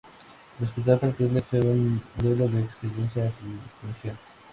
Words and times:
El 0.59 0.63
Hospital 0.65 0.97
pretende 0.97 1.43
ser 1.43 1.61
un 1.63 2.01
modelo 2.17 2.47
de 2.47 2.61
excelencia 2.63 3.27
asistencial. 3.27 4.17